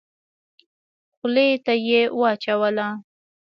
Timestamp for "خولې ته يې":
1.15-2.01